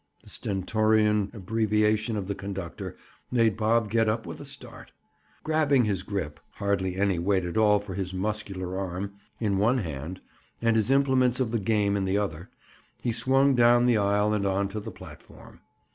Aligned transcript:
The 0.23 0.29
stentorian 0.31 1.29
abbreviation 1.31 2.17
of 2.17 2.25
the 2.25 2.33
conductor 2.33 2.95
made 3.29 3.55
Bob 3.55 3.91
get 3.91 4.09
up 4.09 4.25
with 4.25 4.39
a 4.39 4.45
start. 4.45 4.91
Grabbing 5.43 5.85
his 5.85 6.01
grip—hardly 6.01 6.95
any 6.95 7.19
weight 7.19 7.45
at 7.45 7.55
all 7.55 7.77
for 7.79 7.93
his 7.93 8.11
muscular 8.11 8.79
arm—in 8.79 9.59
one 9.59 9.77
hand, 9.77 10.19
and 10.59 10.75
his 10.75 10.89
implements 10.89 11.39
of 11.39 11.51
the 11.51 11.59
game 11.59 11.95
in 11.95 12.05
the 12.05 12.17
other, 12.17 12.49
he 13.03 13.11
swung 13.11 13.53
down 13.53 13.85
the 13.85 13.97
aisle 13.99 14.33
and 14.33 14.47
on 14.47 14.69
to 14.69 14.79
the 14.79 14.89
platform. 14.89 15.59